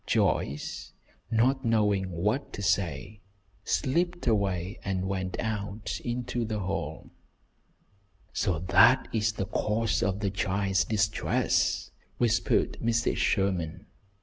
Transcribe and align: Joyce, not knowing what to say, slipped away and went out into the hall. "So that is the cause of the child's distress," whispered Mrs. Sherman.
Joyce, 0.07 0.93
not 1.29 1.63
knowing 1.63 2.05
what 2.09 2.53
to 2.53 2.63
say, 2.63 3.21
slipped 3.63 4.25
away 4.25 4.79
and 4.83 5.05
went 5.07 5.39
out 5.39 5.99
into 6.03 6.43
the 6.43 6.57
hall. 6.61 7.11
"So 8.33 8.57
that 8.57 9.07
is 9.13 9.33
the 9.33 9.45
cause 9.45 10.01
of 10.01 10.21
the 10.21 10.31
child's 10.31 10.85
distress," 10.85 11.91
whispered 12.17 12.79
Mrs. 12.81 13.17
Sherman. 13.17 13.85